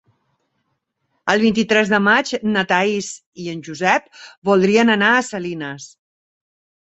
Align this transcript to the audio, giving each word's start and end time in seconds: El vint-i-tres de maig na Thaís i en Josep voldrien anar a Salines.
El 1.33 1.41
vint-i-tres 1.43 1.89
de 1.91 1.99
maig 2.05 2.31
na 2.55 2.63
Thaís 2.71 3.09
i 3.43 3.47
en 3.53 3.61
Josep 3.67 4.09
voldrien 4.51 4.93
anar 4.95 5.11
a 5.19 5.23
Salines. 5.31 5.87